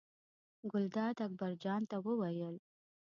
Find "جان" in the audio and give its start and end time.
1.63-1.81